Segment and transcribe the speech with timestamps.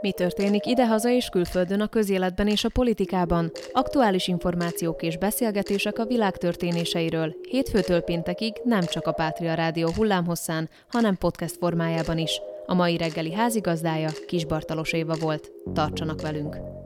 [0.00, 3.50] Mi történik idehaza és külföldön a közéletben és a politikában?
[3.72, 7.34] Aktuális információk és beszélgetések a világ történéseiről.
[7.48, 12.40] Hétfőtől péntekig nem csak a Pátria Rádió hullámhosszán, hanem podcast formájában is.
[12.66, 15.52] A mai reggeli házigazdája Kis Bartalos Éva volt.
[15.72, 16.77] Tartsanak velünk!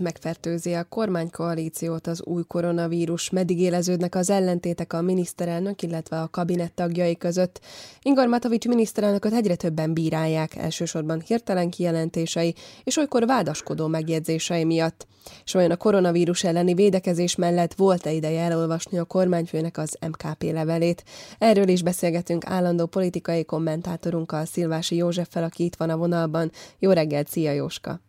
[0.00, 6.74] Megfertőzi a kormánykoalíciót az új koronavírus, meddig éleződnek az ellentétek a miniszterelnök, illetve a kabinett
[6.74, 7.60] tagjai között.
[8.02, 12.54] Ingor Matovics miniszterelnököt egyre többen bírálják, elsősorban hirtelen kijelentései
[12.84, 15.06] és olykor vádaskodó megjegyzései miatt.
[15.44, 21.04] És olyan a koronavírus elleni védekezés mellett volt-e ideje elolvasni a kormányfőnek az MKP levelét?
[21.38, 26.50] Erről is beszélgetünk állandó politikai kommentátorunkkal, Szilvási Józseffel, aki itt van a vonalban.
[26.78, 28.00] Jó reggelt, szia Jóska!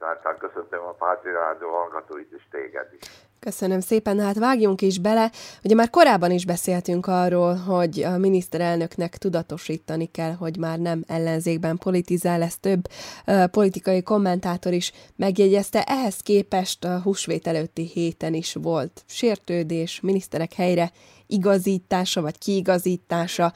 [0.00, 3.08] tiszteltel köszöntöm a Pátri Rádió hallgatóit és téged is.
[3.38, 5.30] Köszönöm szépen, hát vágjunk is bele.
[5.64, 11.76] Ugye már korábban is beszéltünk arról, hogy a miniszterelnöknek tudatosítani kell, hogy már nem ellenzékben
[11.76, 12.88] politizál, ezt több
[13.50, 15.82] politikai kommentátor is megjegyezte.
[15.82, 20.90] Ehhez képest a húsvét előtti héten is volt sértődés, miniszterek helyre
[21.26, 23.52] igazítása vagy kiigazítása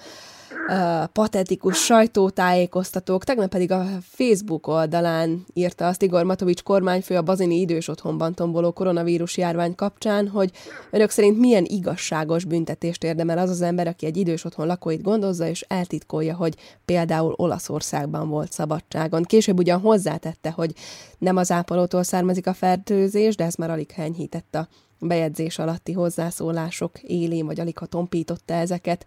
[1.12, 3.24] patetikus sajtótájékoztatók.
[3.24, 8.72] Tegnap pedig a Facebook oldalán írta azt Igor Matovics kormányfő a bazini idős otthonban tomboló
[8.72, 10.50] koronavírus járvány kapcsán, hogy
[10.90, 15.46] önök szerint milyen igazságos büntetést érdemel az az ember, aki egy idős otthon lakóit gondozza,
[15.46, 19.22] és eltitkolja, hogy például Olaszországban volt szabadságon.
[19.22, 20.72] Később ugyan hozzátette, hogy
[21.18, 27.02] nem az ápolótól származik a fertőzés, de ez már alig enyhített a bejegyzés alatti hozzászólások
[27.02, 29.06] élén, vagy alig ha tompította ezeket.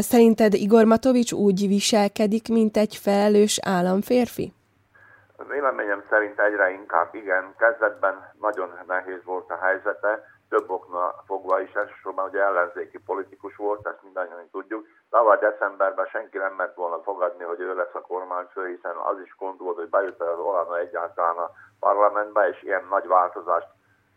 [0.00, 4.52] Szerinted Igor Matovics úgy viselkedik, mint egy felelős államférfi?
[5.48, 7.54] Véleményem szerint egyre inkább igen.
[7.58, 13.86] Kezdetben nagyon nehéz volt a helyzete, több okna fogva is, elsősorban ugye ellenzéki politikus volt,
[13.86, 14.86] ezt mindannyian tudjuk.
[15.10, 19.34] Tavaly decemberben senki nem mert volna fogadni, hogy ő lesz a kormányfő, hiszen az is
[19.38, 23.68] gondolt, hogy bejut az Olana egyáltalán a parlamentbe, és ilyen nagy változást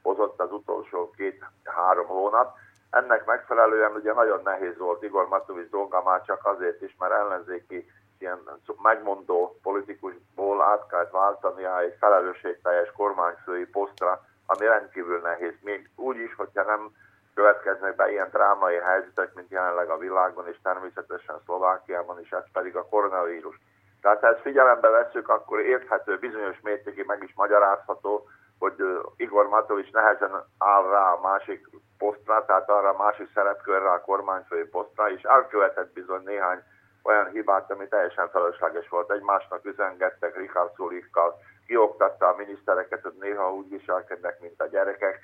[0.01, 2.55] hozott az utolsó két-három hónap
[2.89, 7.91] ennek megfelelően ugye nagyon nehéz volt Igor Matovics dolga már csak azért is, mert ellenzéki
[8.19, 8.39] ilyen
[8.81, 15.53] megmondó politikusból át kellett váltania egy felelősségteljes kormányfői posztra, ami rendkívül nehéz.
[15.61, 16.91] Még úgy is, hogyha nem
[17.33, 22.75] következnek be ilyen drámai helyzetek, mint jelenleg a világon, és természetesen Szlovákiában is, ez pedig
[22.75, 23.59] a koronavírus.
[24.01, 28.27] Tehát ha ezt figyelembe veszük, akkor érthető, bizonyos mértékig meg is magyarázható,
[28.59, 28.75] hogy
[29.15, 34.63] Igor Matovics nehezen áll rá a másik posztra, tehát arra a másik szerepkörre a kormányfői
[34.63, 36.63] posztra, és elkövetett bizony néhány
[37.03, 39.11] olyan hibát, ami teljesen felesleges volt.
[39.11, 45.19] Egymásnak üzengettek Richard Szulikkal, kioktatta a minisztereket, hogy néha úgy viselkednek, mint a gyerekek,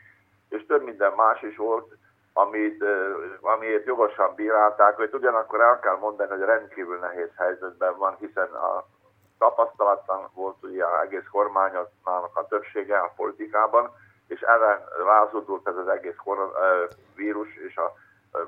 [0.50, 1.94] és több minden más is volt,
[2.34, 2.84] amit,
[3.42, 8.86] amiért jogosan bírálták, hogy ugyanakkor el kell mondani, hogy rendkívül nehéz helyzetben van, hiszen a
[9.38, 11.90] tapasztalatlan volt ugye egész kormánynak
[12.34, 13.92] a többsége a politikában,
[14.28, 16.16] és erre rázódult ez az egész
[17.16, 17.94] vírus és a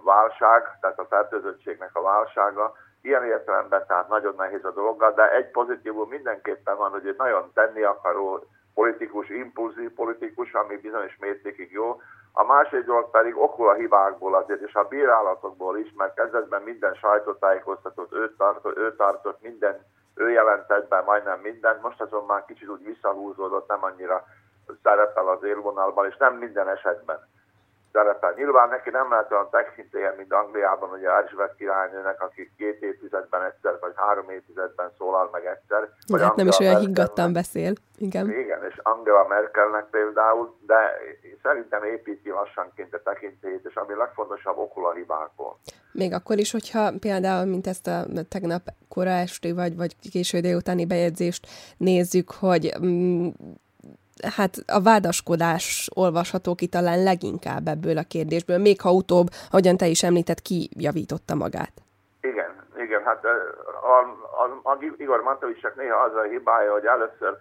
[0.04, 2.74] válság, tehát a fertőzöttségnek a válsága.
[3.02, 7.52] Ilyen értelemben tehát nagyon nehéz a dolog, de egy pozitívum mindenképpen van, hogy egy nagyon
[7.54, 8.44] tenni akaró
[8.74, 12.02] politikus, impulzív politikus, ami bizonyos mértékig jó.
[12.34, 16.94] A másik dolog pedig okul a hibákból azért, és a bírálatokból is, mert kezdetben minden
[16.94, 19.86] sajtótájékoztatót ő tartott, ő tartott minden
[20.18, 24.26] ő jelentett be majdnem mindent, most azon már kicsit úgy visszahúzódott, nem annyira
[24.84, 27.28] szerepel az élvonalban, és nem minden esetben
[27.92, 28.34] szerepel.
[28.36, 33.78] Nyilván neki nem lehet olyan tekintélye, mint Angliában, ugye Erzsébet királynőnek, aki két évtizedben egyszer,
[33.82, 35.90] vagy három évtizedben szólal meg egyszer.
[36.08, 37.74] Vagy hát nem is olyan higgadtan beszél.
[37.98, 38.30] Igen.
[38.30, 40.98] Igen, és Angela Merkelnek például, de
[41.44, 45.60] szerintem építi lassanként a tekintélyét, és ami legfontosabb okul a hibákból.
[45.92, 50.86] Még akkor is, hogyha például, mint ezt a tegnap kora esti, vagy, vagy késő délutáni
[50.86, 53.28] bejegyzést nézzük, hogy mm,
[54.36, 59.86] hát a vádaskodás olvasható ki talán leginkább ebből a kérdésből, még ha utóbb, ahogyan te
[59.86, 61.74] is említett, kijavította magát.
[62.22, 63.98] Igen, igen, hát a,
[64.44, 67.38] a, a Igor Matovicsnak néha az a hibája, hogy először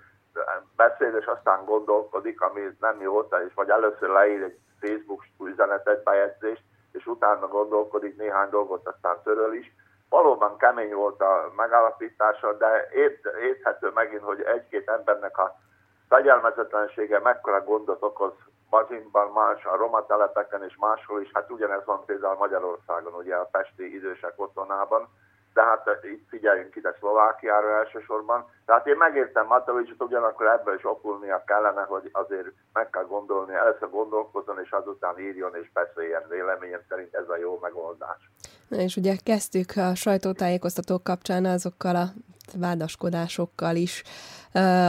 [0.76, 6.62] beszél, és aztán gondolkodik, ami nem jó, és vagy először leír egy Facebook üzenetet, bejegyzést,
[6.92, 9.74] és utána gondolkodik néhány dolgot, aztán töröl is.
[10.08, 15.58] Valóban kemény volt a megállapítása, de ért, érthető megint, hogy egy-két embernek a
[16.08, 18.32] fegyelmezetlensége mekkora gondot okoz
[18.70, 21.30] Bazinban, más a roma telepeken és máshol is.
[21.32, 25.08] Hát ugyanez van például Magyarországon, ugye a Pesti idősek otthonában,
[25.54, 28.50] de hát itt figyeljünk ide Szlovákiára elsősorban.
[28.66, 33.90] Tehát én megértem Matovicsot, ugyanakkor ebből is okulnia kellene, hogy azért meg kell gondolni, először
[33.90, 36.22] gondolkozzon, és azután írjon és beszéljen.
[36.28, 38.30] Véleményem szerint ez a jó megoldás.
[38.68, 42.06] És ugye kezdtük a sajtótájékoztatók kapcsán azokkal a
[42.54, 44.02] vádaskodásokkal is,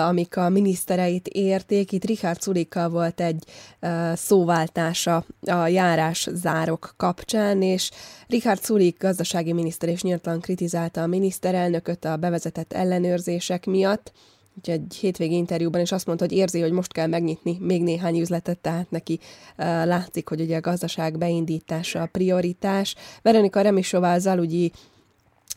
[0.07, 1.91] amik a minisztereit érték.
[1.91, 3.43] Itt Richard Sulikkal volt egy
[4.13, 7.91] szóváltása a járás zárok kapcsán, és
[8.27, 14.11] Richard Sulik gazdasági miniszter és nyíltan kritizálta a miniszterelnököt a bevezetett ellenőrzések miatt,
[14.57, 18.19] Úgyhogy egy hétvégi interjúban is azt mondta, hogy érzi, hogy most kell megnyitni még néhány
[18.19, 22.95] üzletet, tehát neki uh, látszik, hogy ugye a gazdaság beindítása a prioritás.
[23.21, 24.71] Veronika Remisová az alugyi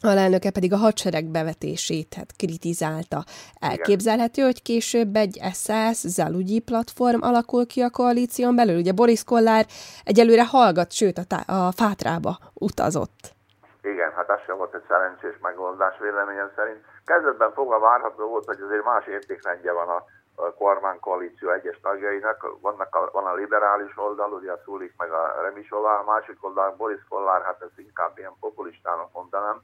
[0.02, 3.24] alelnöke pedig a hadsereg bevetését hát kritizálta.
[3.60, 8.78] Elképzelhető, hogy később egy SS zalugyi platform alakul ki a koalíción belül?
[8.78, 9.64] Ugye Boris Kollár
[10.04, 13.20] egyelőre hallgat, sőt a, tá- a Fátrába utazott.
[13.82, 16.80] Igen, hát az sem volt egy szerencsés megoldás véleményem szerint.
[17.04, 20.04] Kezdetben fogva várható volt, hogy azért más értékrendje van a,
[20.58, 22.56] kormánykoalíció egyes tagjainak.
[22.60, 26.74] Vannak a, van a liberális oldal, ugye a Szulik meg a Remisová, a másik oldal
[26.76, 29.62] Boris Kollár, hát ez inkább ilyen populistának mondanám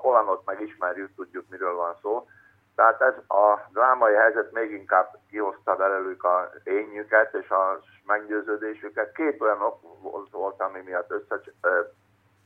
[0.00, 2.26] Hollandot megismerjük, tudjuk, miről van szó.
[2.76, 9.12] Tehát ez a drámai helyzet még inkább kihozta belőlük a ényüket és a meggyőződésüket.
[9.12, 9.80] Két olyan ok
[10.30, 11.12] volt, ami miatt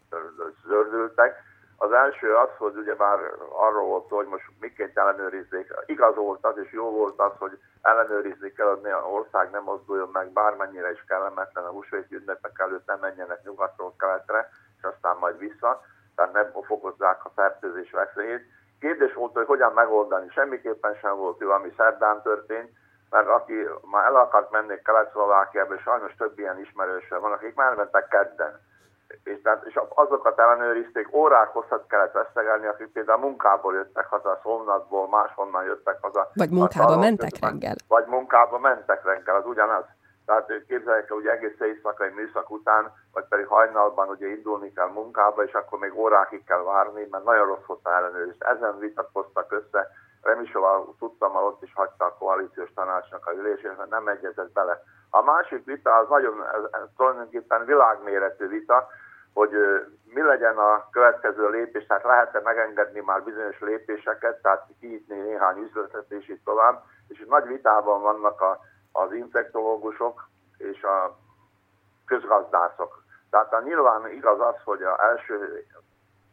[0.09, 1.49] összezördültek.
[1.77, 3.19] Az első az, hogy ugye már
[3.53, 5.75] arról volt szó, hogy most miként ellenőrizzék.
[5.87, 10.09] Igaz volt az, és jó volt az, hogy ellenőrizni kell, hogy a ország nem mozduljon
[10.13, 15.39] meg, bármennyire is kellemetlen a húsvéti ünnepek előtt nem menjenek nyugatról keletre, és aztán majd
[15.39, 15.81] vissza
[16.21, 18.45] tehát nem fokozzák a fertőzés veszélyét.
[18.81, 20.29] Kérdés volt, hogy hogyan megoldani.
[20.29, 22.71] Semmiképpen sem volt jó, ami szerdán történt,
[23.11, 27.75] mert aki már el akart menni Kelet-Szlovákiába, és sajnos több ilyen ismerőse van, akik már
[27.75, 28.61] mentek kedden.
[29.25, 35.09] És, tehát, és azokat ellenőrizték, órák hosszat kellett vesztegelni, akik például munkából jöttek haza, Szolnatból,
[35.09, 36.31] máshonnan jöttek haza.
[36.35, 37.75] Vagy munkába mentek reggel.
[37.89, 39.85] Vagy munkába mentek reggel, az ugyanaz.
[40.27, 45.45] Tehát képzeljék el, hogy egész éjszakai műszak után, vagy pedig hajnalban ugye indulni kell munkába,
[45.45, 48.37] és akkor még órákig kell várni, mert nagyon rossz volt a ellenőrzés.
[48.39, 49.89] Ezen vitatkoztak össze,
[50.23, 54.83] Remisova tudtam, hogy ott is hagyta a koalíciós tanácsnak a ülését, mert nem egyezett bele.
[55.11, 58.89] A másik vita az nagyon ez, tulajdonképpen világméretű vita,
[59.35, 59.51] hogy
[60.05, 66.11] mi legyen a következő lépés, tehát lehet-e megengedni már bizonyos lépéseket, tehát kiítni néhány üzletet
[66.11, 68.59] és így tovább, és nagy vitában vannak a
[69.01, 71.17] az infektológusok és a
[72.07, 73.03] közgazdászok.
[73.31, 75.67] Tehát a nyilván igaz az, hogy az első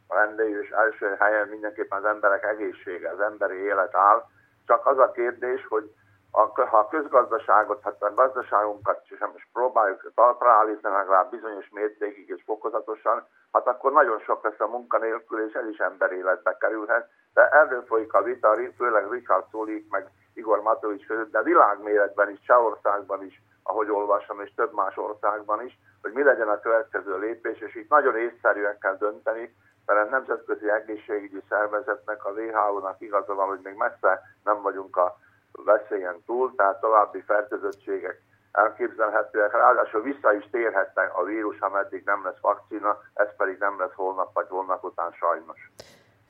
[0.08, 4.24] rendező és első helyen mindenképpen az emberek egészsége, az emberi élet áll,
[4.66, 5.94] csak az a kérdés, hogy
[6.30, 12.28] a, ha a közgazdaságot, hát a gazdaságunkat sem is próbáljuk talpra állítani legalább bizonyos mértékig
[12.28, 17.10] és fokozatosan, hát akkor nagyon sok lesz a munkanélkül, és ez is emberéletbe kerülhet.
[17.34, 22.40] De erről folyik a vita, főleg Richard Szulik, meg Igor Matovics között, de világméretben is,
[22.40, 27.58] Csehországban is, ahogy olvasom, és több más országban is, hogy mi legyen a következő lépés,
[27.58, 29.54] és itt nagyon észszerűen kell dönteni,
[29.86, 35.16] mert a Nemzetközi Egészségügyi Szervezetnek, a WHO-nak igaza van, hogy még messze nem vagyunk a
[35.52, 38.20] veszélyen túl, tehát további fertőzöttségek
[38.52, 43.94] elképzelhetőek, ráadásul vissza is térhetnek a vírus, ameddig nem lesz vakcina, ez pedig nem lesz
[43.94, 45.70] holnap vagy holnap után sajnos.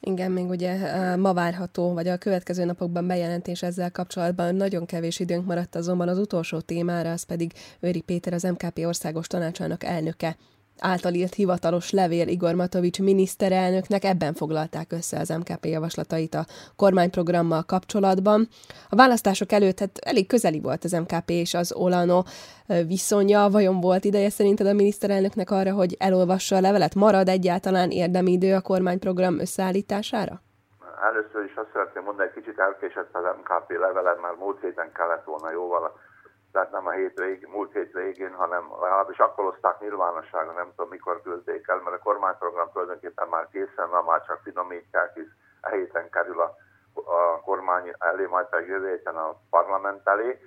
[0.01, 0.77] Igen, még ugye
[1.17, 4.55] ma várható, vagy a következő napokban bejelentés ezzel kapcsolatban.
[4.55, 9.27] Nagyon kevés időnk maradt azonban az utolsó témára, az pedig Őri Péter, az MKP országos
[9.27, 10.37] tanácsának elnöke
[10.81, 16.45] által írt hivatalos levél Igor Matovics miniszterelnöknek, ebben foglalták össze az MKP javaslatait a
[16.77, 18.49] kormányprogrammal kapcsolatban.
[18.89, 22.23] A választások előtt hát elég közeli volt az MKP és az Olano
[22.87, 23.51] viszonya.
[23.51, 26.95] Vajon volt ideje szerinted a miniszterelnöknek arra, hogy elolvassa a levelet?
[26.95, 30.41] Marad egyáltalán érdemi idő a kormányprogram összeállítására?
[31.11, 35.25] Először is azt szeretném mondani, egy kicsit elkésett az MKP levelet, mert múlt héten kellett
[35.25, 35.93] volna jóval
[36.59, 40.89] tehát nem a hét vég, múlt hét végén, hanem legalábbis akkor hozták nyilvánosságra, nem tudom
[40.91, 45.69] mikor küldték el, mert a kormányprogram tulajdonképpen már készen van, már csak finomítják, hisz a
[45.69, 46.55] héten kerül a,
[46.95, 50.39] a kormány elé, majd pedig jövő héten a parlament elé.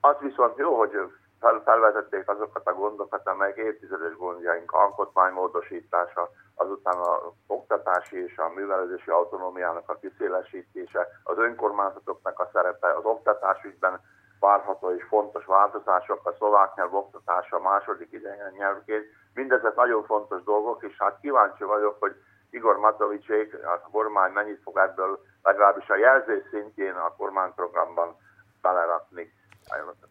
[0.00, 0.92] Az viszont jó, hogy
[1.40, 9.10] fel, felvezették azokat a gondokat, amelyek évtizedes gondjaink, alkotmánymódosítása, azután a oktatási és a művelődési
[9.10, 14.00] autonómiának a kiszélesítése, az önkormányzatoknak a szerepe, az oktatásügyben
[14.46, 19.04] várható és fontos változások, a szlovák nyelv oktatása a második idegen nyelvként.
[19.34, 22.14] Mindezek nagyon fontos dolgok, és hát kíváncsi vagyok, hogy
[22.50, 28.16] Igor Matovicsék, a kormány mennyit fog ebből legalábbis a jelzés szintjén a kormányprogramban
[28.62, 29.32] belerakni.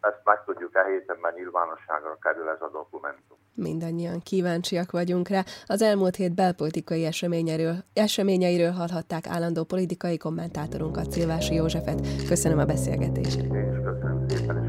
[0.00, 3.36] Ezt meg tudjuk e héten, mert nyilvánosságra kerül ez a dokumentum.
[3.54, 5.42] Mindannyian kíváncsiak vagyunk rá.
[5.66, 12.00] Az elmúlt hét belpolitikai eseményeiről, eseményeiről hallhatták állandó politikai kommentátorunkat, Szilvási Józsefet.
[12.28, 13.40] Köszönöm a beszélgetést.
[13.40, 13.73] Én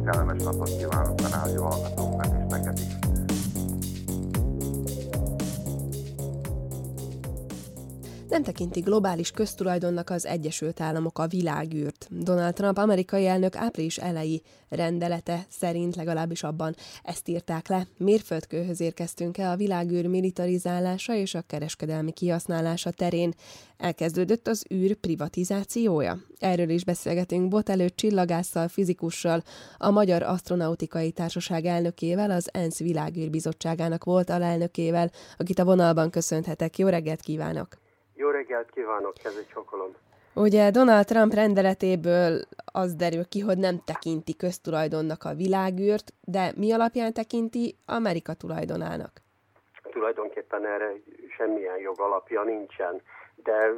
[0.07, 2.04] is köszönöm szépen, és kellemes napot kívánok
[8.29, 12.07] nem tekinti globális köztulajdonnak az Egyesült Államok a világűrt.
[12.11, 17.87] Donald Trump amerikai elnök április elejé rendelete szerint legalábbis abban ezt írták le.
[17.97, 23.33] Mérföldkőhöz érkeztünk el a világűr militarizálása és a kereskedelmi kihasználása terén.
[23.77, 26.19] Elkezdődött az űr privatizációja.
[26.39, 29.43] Erről is beszélgetünk bot előtt csillagásszal, fizikussal,
[29.77, 36.77] a Magyar Astronautikai Társaság elnökével, az ENSZ világűrbizottságának volt alelnökével, akit a vonalban köszönhetek.
[36.77, 37.83] Jó reggelt kívánok!
[38.47, 39.95] Reggelt kívánok, egy csokolom!
[40.33, 46.71] Ugye Donald Trump rendeletéből az derül ki, hogy nem tekinti köztulajdonnak a világűrt, de mi
[46.71, 49.11] alapján tekinti Amerika tulajdonának?
[49.91, 50.91] Tulajdonképpen erre
[51.37, 53.01] semmilyen jogalapja nincsen,
[53.35, 53.71] de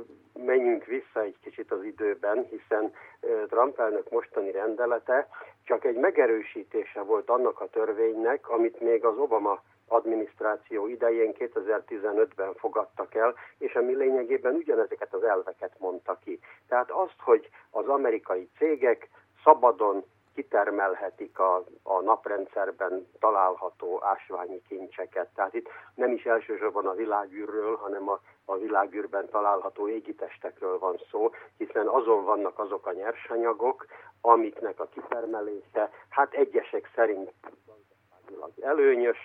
[0.45, 2.93] menjünk vissza egy kicsit az időben, hiszen
[3.47, 5.27] Trump elnök mostani rendelete
[5.63, 13.15] csak egy megerősítése volt annak a törvénynek, amit még az Obama adminisztráció idején 2015-ben fogadtak
[13.15, 16.39] el, és ami lényegében ugyanezeket az elveket mondta ki.
[16.67, 19.09] Tehát azt, hogy az amerikai cégek
[19.43, 20.03] szabadon
[20.37, 25.27] kitermelhetik a, a naprendszerben található ásványi kincseket.
[25.35, 31.29] Tehát itt nem is elsősorban a világűrről, hanem a, a világűrben található égitestekről van szó,
[31.57, 33.85] hiszen azon vannak azok a nyersanyagok,
[34.21, 37.31] amiknek a kitermelése, hát egyesek szerint
[38.61, 39.17] előnyös,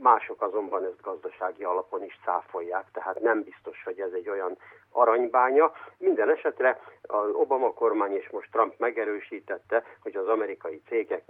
[0.00, 4.58] mások azonban ezt gazdasági alapon is cáfolják, tehát nem biztos, hogy ez egy olyan
[4.90, 5.72] aranybánya.
[5.98, 11.22] Minden esetre az Obama kormány és most Trump megerősítette, hogy az amerikai cégek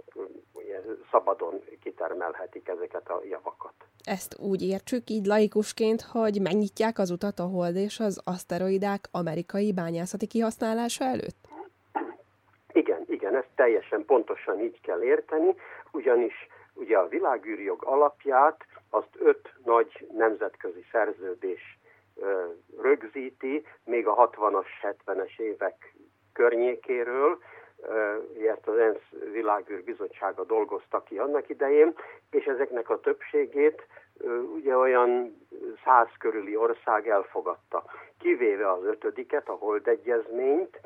[0.53, 3.73] ugye, szabadon kitermelhetik ezeket a javakat.
[4.03, 9.73] Ezt úgy értsük így laikusként, hogy megnyitják az utat a hold és az aszteroidák amerikai
[9.73, 11.47] bányászati kihasználása előtt?
[12.71, 15.55] Igen, igen, ezt teljesen pontosan így kell érteni,
[15.91, 16.33] ugyanis
[16.79, 21.78] Ugye a világűrjog alapját azt öt nagy nemzetközi szerződés
[22.81, 25.93] rögzíti, még a 60-as, 70-es évek
[26.33, 27.37] környékéről,
[28.47, 31.95] ezt az ENSZ világűr bizottsága dolgozta ki annak idején,
[32.31, 33.87] és ezeknek a többségét
[34.53, 35.37] ugye olyan
[35.83, 37.83] száz körüli ország elfogadta.
[38.19, 40.79] Kivéve az ötödiket, a Hold Egyezményt,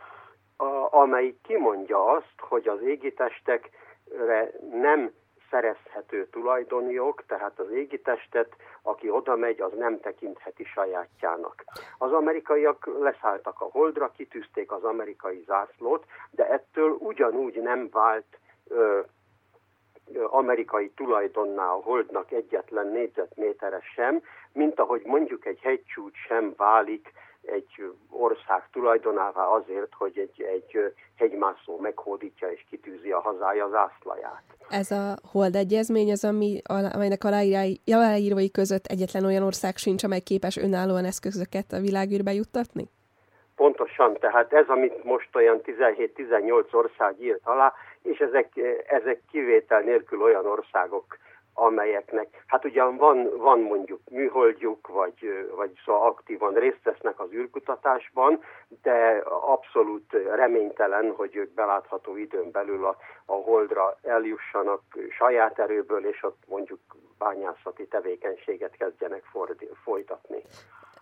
[0.90, 5.12] amely kimondja azt, hogy az égitestekre nem
[5.54, 11.64] szerezhető tulajdonjog, tehát az égitestet, aki oda megy, az nem tekintheti sajátjának.
[11.98, 19.00] Az amerikaiak leszálltak a holdra, kitűzték az amerikai zászlót, de ettől ugyanúgy nem vált ö,
[20.28, 24.22] amerikai tulajdonná a holdnak egyetlen négyzetmétere sem,
[24.54, 27.12] mint ahogy mondjuk egy hegycsúcs sem válik
[27.46, 34.44] egy ország tulajdonává azért, hogy egy, egy hegymászó meghódítja és kitűzi a hazája zászlaját.
[34.70, 36.62] Ez a hold egyezmény az, ami,
[36.94, 42.90] amelynek aláírói között egyetlen olyan ország sincs, amely képes önállóan eszközöket a világűrbe juttatni?
[43.56, 48.48] Pontosan, tehát ez, amit most olyan 17-18 ország írt alá, és ezek,
[48.88, 51.18] ezek kivétel nélkül olyan országok,
[51.54, 58.44] amelyeknek, hát ugyan van, van mondjuk műholdjuk, vagy, vagy szóval aktívan részt vesznek az űrkutatásban,
[58.82, 66.24] de abszolút reménytelen, hogy ők belátható időn belül a, a holdra eljussanak saját erőből, és
[66.24, 66.80] ott mondjuk
[67.18, 70.42] bányászati tevékenységet kezdjenek fordi, folytatni.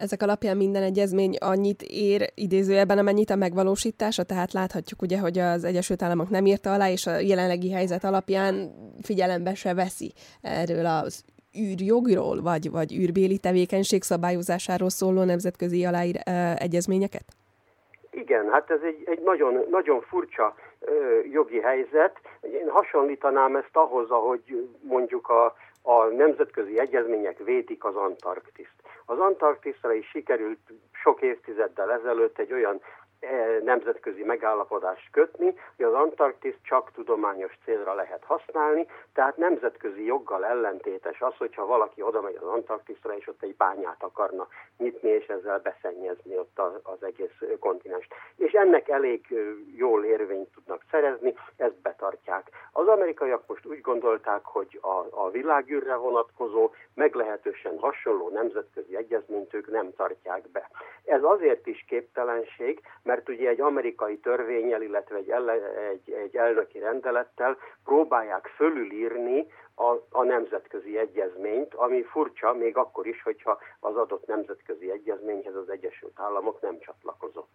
[0.02, 5.64] Ezek alapján minden egyezmény annyit ér idézőjelben, amennyit a megvalósítása, tehát láthatjuk ugye, hogy az
[5.64, 8.54] Egyesült Államok nem írta alá, és a jelenlegi helyzet alapján
[9.02, 11.24] figyelembe se veszi erről az
[11.60, 16.16] űrjogról, vagy, vagy űrbéli tevékenység szabályozásáról szóló nemzetközi aláír
[16.56, 17.26] egyezményeket?
[18.12, 20.92] Igen, hát ez egy, egy nagyon, nagyon furcsa ö,
[21.32, 22.14] jogi helyzet.
[22.42, 25.46] Én hasonlítanám ezt ahhoz, ahogy mondjuk a,
[25.82, 28.81] a nemzetközi egyezmények védik az Antarktiszt.
[29.06, 30.60] Az Antarktiszra is sikerült
[30.92, 32.82] sok évtizeddel ezelőtt egy olyan
[33.64, 41.22] nemzetközi megállapodást kötni, hogy az Antarktisz csak tudományos célra lehet használni, tehát nemzetközi joggal ellentétes
[41.22, 44.48] az, hogyha valaki oda megy az Antarktiszra, és ott egy bányát akarna
[44.78, 48.08] nyitni, és ezzel beszennyezni ott az egész kontinens.
[48.36, 49.36] És ennek elég
[49.76, 52.50] jól érvényt tudnak szerezni, ezt betartják.
[52.72, 59.72] Az amerikaiak most úgy gondolták, hogy a, a világűrre vonatkozó, meglehetősen hasonló nemzetközi egyezményt ők
[59.72, 60.70] nem tartják be.
[61.12, 65.54] Ez azért is képtelenség, mert ugye egy amerikai törvényel, illetve egy, elle,
[65.92, 73.22] egy, egy elnöki rendelettel próbálják fölülírni a, a nemzetközi egyezményt, ami furcsa, még akkor is,
[73.24, 77.50] hogyha az adott nemzetközi egyezményhez az Egyesült Államok nem csatlakozott.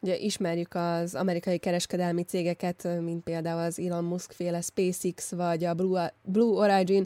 [0.00, 5.74] Ugye ismerjük az amerikai kereskedelmi cégeket, mint például az Elon Musk féle SpaceX vagy a
[5.74, 7.04] Blue, Blue Origin.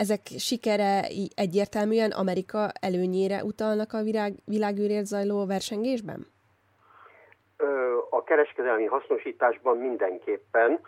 [0.00, 1.02] Ezek sikere
[1.34, 6.26] egyértelműen Amerika előnyére utalnak a világ, világűrért zajló versengésben?
[8.10, 10.80] A kereskedelmi hasznosításban mindenképpen.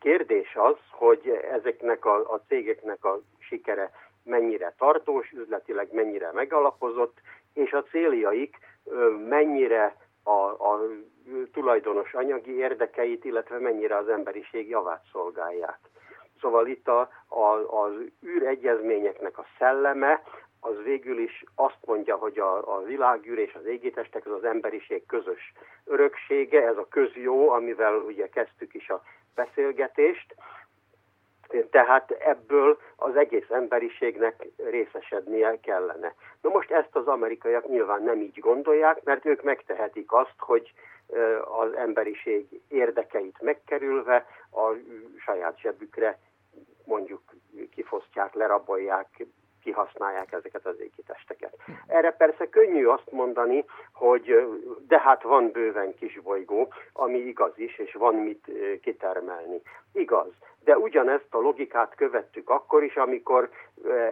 [0.00, 3.90] Kérdés az, hogy ezeknek a, a cégeknek a sikere
[4.22, 7.16] mennyire tartós, üzletileg mennyire megalapozott,
[7.52, 8.56] és a céljaik
[9.28, 10.80] mennyire a, a
[11.52, 15.78] tulajdonos anyagi érdekeit, illetve mennyire az emberiség javát szolgálják.
[16.44, 17.44] Szóval itt a, a,
[17.84, 17.92] az
[18.26, 20.22] űregyezményeknek a szelleme,
[20.60, 25.06] az végül is azt mondja, hogy a, a világűr és az égitestek, ez az emberiség
[25.06, 25.52] közös
[25.84, 29.02] öröksége, ez a közjó, amivel ugye kezdtük is a
[29.34, 30.34] beszélgetést,
[31.70, 36.14] tehát ebből az egész emberiségnek részesednie kellene.
[36.40, 40.72] Na most ezt az amerikaiak nyilván nem így gondolják, mert ők megtehetik azt, hogy
[41.58, 44.72] az emberiség érdekeit megkerülve a
[45.18, 46.18] saját zsebükre
[46.84, 47.20] mondjuk
[47.74, 49.26] kifosztják, lerabolják,
[49.62, 51.56] kihasználják ezeket az égitesteket.
[51.86, 54.46] Erre persze könnyű azt mondani, hogy
[54.86, 58.50] de hát van bőven kis bolygó, ami igaz is, és van mit
[58.82, 59.62] kitermelni.
[59.92, 60.32] Igaz,
[60.64, 63.50] de ugyanezt a logikát követtük akkor is, amikor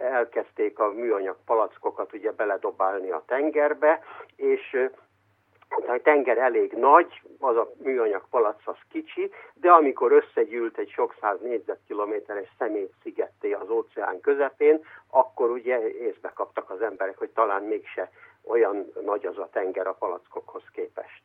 [0.01, 4.03] elkezdték a műanyag palackokat ugye beledobálni a tengerbe,
[4.35, 4.89] és
[5.87, 11.15] a tenger elég nagy, az a műanyag palac az kicsi, de amikor összegyűlt egy sok
[11.21, 18.09] száz négyzetkilométeres szemétszigetté az óceán közepén, akkor ugye észbe kaptak az emberek, hogy talán mégse
[18.43, 21.21] olyan nagy az a tenger a palackokhoz képest.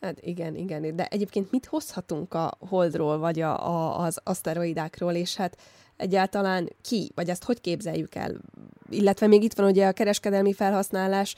[0.00, 5.36] Hát igen, igen, de egyébként mit hozhatunk a holdról, vagy a, a, az aszteroidákról, és
[5.36, 5.56] hát
[6.00, 8.30] egyáltalán ki, vagy ezt hogy képzeljük el?
[8.90, 11.34] Illetve még itt van ugye a kereskedelmi felhasználás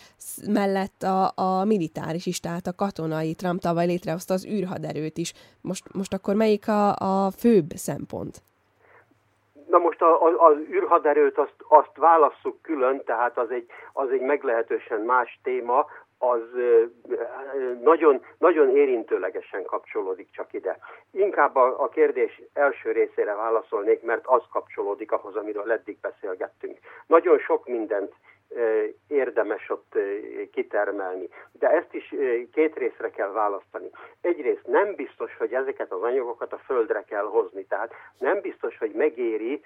[0.47, 3.35] mellett a, a militáris is, tehát a katonai.
[3.35, 5.33] Trump tavaly létrehozta az űrhaderőt is.
[5.61, 8.43] Most, most akkor melyik a, a főbb szempont?
[9.69, 14.21] Na most a, a, az űrhaderőt azt, azt válasszuk külön, tehát az egy, az egy
[14.21, 15.87] meglehetősen más téma
[16.25, 16.43] az
[17.81, 20.79] nagyon, nagyon érintőlegesen kapcsolódik csak ide.
[21.11, 26.79] Inkább a, a kérdés első részére válaszolnék, mert az kapcsolódik ahhoz, amiről eddig beszélgettünk.
[27.07, 28.13] Nagyon sok mindent
[29.09, 29.99] érdemes ott
[30.53, 31.29] kitermelni.
[31.53, 32.15] De ezt is
[32.53, 33.91] két részre kell választani.
[34.21, 38.93] Egyrészt nem biztos, hogy ezeket az anyagokat a földre kell hozni, tehát nem biztos, hogy
[38.93, 39.65] megéri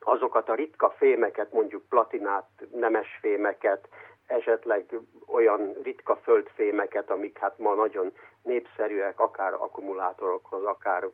[0.00, 3.88] azokat a ritka fémeket, mondjuk platinát, nemes fémeket,
[4.26, 11.08] esetleg olyan ritka földfémeket, amik hát ma nagyon népszerűek, akár akkumulátorokhoz, akár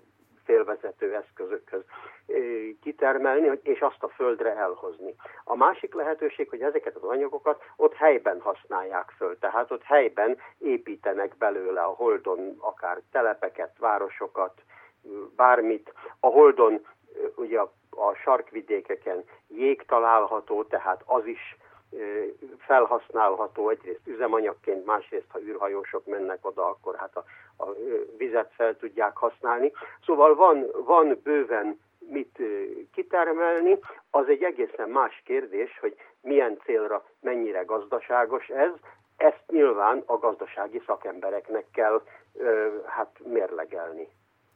[0.45, 1.83] félvezető eszközökhöz
[2.83, 5.15] kitermelni, és azt a földre elhozni.
[5.45, 11.37] A másik lehetőség, hogy ezeket az anyagokat ott helyben használják föl, tehát ott helyben építenek
[11.37, 14.63] belőle a Holdon akár telepeket, városokat,
[15.37, 15.93] bármit.
[16.21, 16.87] A Holdon
[17.37, 21.57] ugye a, sarkvidékeken jég található, tehát az is
[22.59, 27.25] felhasználható egyrészt üzemanyagként, másrészt ha űrhajósok mennek oda, akkor hát a,
[27.57, 27.73] a
[28.17, 29.73] vizet fel tudják használni.
[30.05, 32.39] Szóval van, van bőven mit
[32.93, 33.79] kitermelni,
[34.11, 38.71] az egy egészen más kérdés, hogy milyen célra mennyire gazdaságos ez,
[39.17, 42.03] ezt nyilván a gazdasági szakembereknek kell
[42.87, 44.09] hát mérlegelni.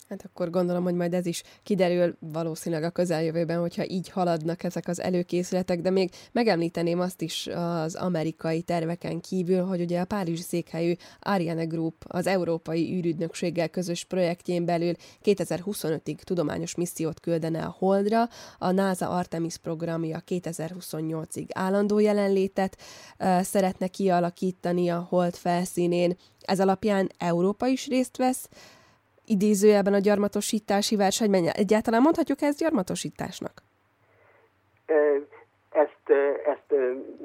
[0.09, 4.89] Hát akkor gondolom, hogy majd ez is kiderül valószínűleg a közeljövőben, hogyha így haladnak ezek
[4.89, 10.43] az előkészületek, de még megemlíteném azt is az amerikai terveken kívül, hogy ugye a Párizsi
[10.43, 14.93] székhelyű Ariane Group az Európai űrügynökséggel közös projektjén belül
[15.25, 22.79] 2025-ig tudományos missziót küldene a Holdra, a NASA Artemis programja 2028-ig állandó jelenlétet
[23.41, 26.17] szeretne kialakítani a Hold felszínén.
[26.41, 28.49] Ez alapján Európa is részt vesz,
[29.27, 33.53] idézőjelben a gyarmatosítási verseny Egyáltalán mondhatjuk ezt gyarmatosításnak?
[35.71, 36.11] Ezt,
[36.47, 36.75] ezt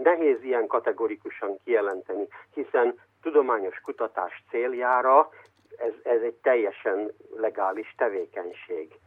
[0.04, 5.30] nehéz ilyen kategorikusan kijelenteni, hiszen tudományos kutatás céljára
[5.78, 9.00] ez, ez egy teljesen legális tevékenység.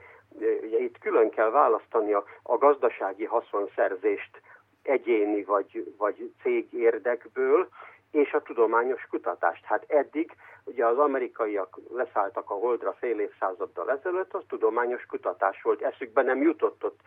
[0.63, 4.41] Ugye itt külön kell választani a, a gazdasági haszonszerzést
[4.83, 7.69] egyéni vagy, vagy cég érdekből,
[8.11, 9.65] és a tudományos kutatást.
[9.65, 10.33] Hát eddig
[10.65, 15.83] ugye az amerikaiak leszálltak a Holdra fél évszázaddal ezelőtt, az tudományos kutatás volt.
[15.83, 17.01] Eszükbe nem jutott ott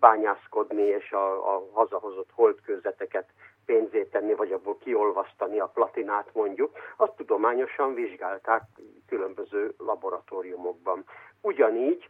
[0.00, 3.28] bányászkodni és a, a hazahozott holdkőzeteket
[3.66, 8.62] pénzét tenni, vagy abból kiolvasztani a platinát mondjuk, azt tudományosan vizsgálták
[9.08, 11.04] különböző laboratóriumokban.
[11.40, 12.08] Ugyanígy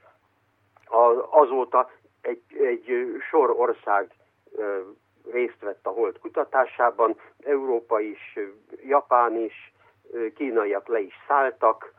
[1.30, 4.10] azóta egy, egy sor ország
[5.30, 8.38] részt vett a hold kutatásában, Európa is,
[8.86, 9.74] Japán is,
[10.34, 11.92] kínaiak le is szálltak,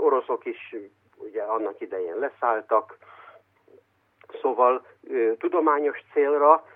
[0.00, 0.74] oroszok is
[1.16, 2.96] ugye annak idején leszálltak,
[4.40, 4.86] Szóval
[5.38, 6.66] tudományos célra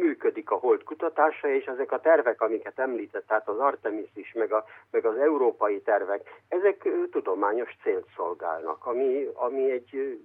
[0.00, 4.52] működik a hold kutatása, és ezek a tervek, amiket említett, tehát az Artemis is, meg,
[4.52, 10.20] a, meg az európai tervek, ezek tudományos célt szolgálnak, ami, ami egy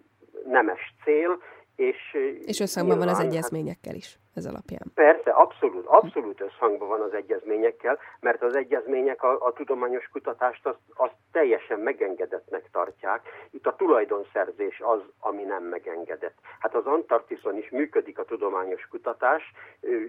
[0.46, 1.42] nemes cél,
[1.76, 4.86] és, és összhangban van az egyezményekkel is ez alapján.
[4.94, 10.84] Persze, abszolút, abszolút összhangban van az egyezményekkel, mert az egyezmények a, a tudományos kutatást azt,
[10.96, 13.22] azt teljesen megengedettnek tartják.
[13.52, 16.38] Itt a tulajdonszerzés az, ami nem megengedett.
[16.60, 19.44] Hát az Antarktiszon is működik a tudományos kutatás,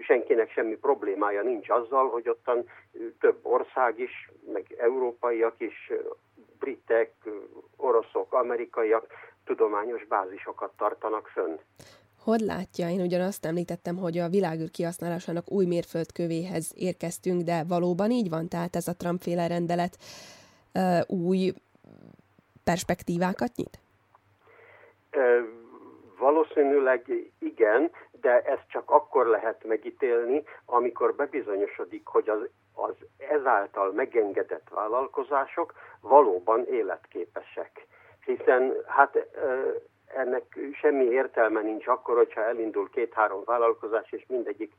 [0.01, 2.65] senkinek semmi problémája nincs azzal, hogy ottan
[3.19, 5.91] több ország is, meg európaiak is,
[6.59, 7.13] britek,
[7.77, 9.05] oroszok, amerikaiak
[9.45, 11.55] tudományos bázisokat tartanak fönn.
[12.23, 12.89] Hogy látja?
[12.89, 18.47] Én ugyanazt említettem, hogy a világűr kihasználásának új mérföldkövéhez érkeztünk, de valóban így van?
[18.47, 19.97] Tehát ez a Trump-féle rendelet
[20.73, 21.53] uh, új
[22.63, 23.79] perspektívákat nyit?
[25.15, 25.47] Uh,
[26.19, 27.01] valószínűleg
[27.39, 35.73] igen, de ezt csak akkor lehet megítélni, amikor bebizonyosodik, hogy az, az ezáltal megengedett vállalkozások
[36.01, 37.87] valóban életképesek
[38.25, 39.27] hiszen hát
[40.15, 44.73] ennek semmi értelme nincs akkor, hogyha elindul két-három vállalkozás, és mindegyik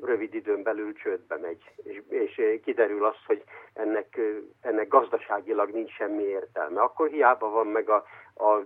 [0.00, 4.20] rövid időn belül csődbe megy, és, és kiderül az, hogy ennek,
[4.60, 6.80] ennek gazdaságilag nincs semmi értelme.
[6.80, 8.64] Akkor hiába van meg a, a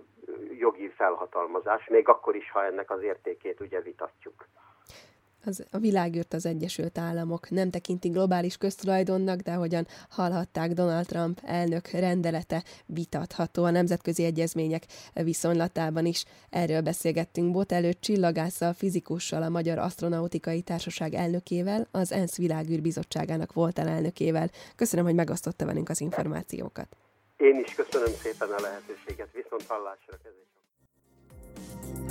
[0.57, 4.45] jogi felhatalmazás, még akkor is, ha ennek az értékét ugye vitatjuk
[5.45, 11.39] az, a világűrt az Egyesült Államok nem tekinti globális köztulajdonnak, de hogyan hallhatták Donald Trump
[11.45, 16.25] elnök rendelete vitatható a nemzetközi egyezmények viszonylatában is.
[16.49, 23.53] Erről beszélgettünk Bot előtt csillagásszal, fizikussal, a Magyar Asztronautikai Társaság elnökével, az ENSZ világűr bizottságának
[23.53, 24.49] volt elnökével.
[24.75, 26.87] Köszönöm, hogy megosztotta velünk az információkat.
[27.37, 30.41] Én is köszönöm szépen a lehetőséget, viszont hallásra kezdés.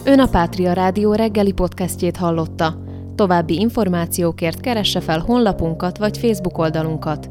[0.05, 2.92] Ön a Pátria Rádió reggeli podcastjét hallotta.
[3.15, 7.31] További információkért keresse fel honlapunkat vagy Facebook oldalunkat.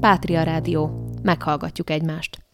[0.00, 1.04] Pátria Rádió.
[1.22, 2.47] Meghallgatjuk egymást.